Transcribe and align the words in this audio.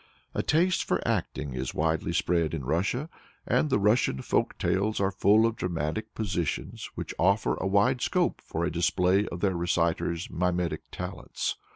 A 0.33 0.41
taste 0.41 0.83
for 0.83 1.07
acting 1.07 1.53
is 1.53 1.75
widely 1.75 2.11
spread 2.11 2.55
in 2.55 2.65
Russia, 2.65 3.07
and 3.45 3.69
the 3.69 3.77
Russian 3.77 4.23
folk 4.23 4.57
tales 4.57 4.99
are 4.99 5.11
full 5.11 5.45
of 5.45 5.55
dramatic 5.55 6.15
positions 6.15 6.89
which 6.95 7.13
offer 7.19 7.53
a 7.61 7.67
wide 7.67 8.01
scope 8.01 8.41
for 8.43 8.65
a 8.65 8.71
display 8.71 9.27
of 9.27 9.41
their 9.41 9.55
reciter's 9.55 10.27
mimetic 10.31 10.89
talents. 10.91 11.57